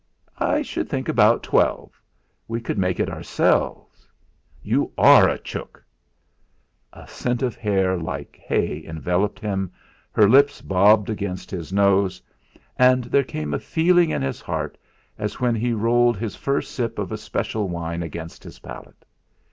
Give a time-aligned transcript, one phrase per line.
[0.39, 2.01] "I should think about twelve.
[2.47, 4.07] We could make it ourselves.
[4.63, 5.85] You are a chook!"
[6.91, 9.71] A scent of hair, like hay, enveloped him,
[10.11, 12.19] her lips bobbed against his nose,
[12.77, 14.75] and there came a feeling in his heart
[15.19, 19.05] as when he rolled the first sip of a special wine against his palate.